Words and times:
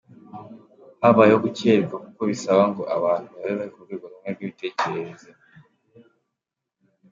Habayeho 1.01 1.39
gukererwa 1.45 1.95
kuko 2.05 2.21
bisaba 2.29 2.63
ngo 2.69 2.83
abantu 2.97 3.27
babe 3.35 3.53
bari 3.59 3.71
ku 3.73 3.79
rwego 3.85 4.05
rumwe 4.11 4.29
rw’imitekerereze. 4.33 5.29